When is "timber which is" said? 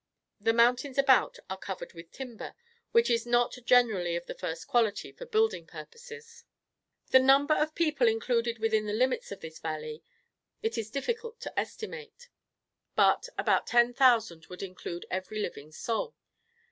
2.11-3.27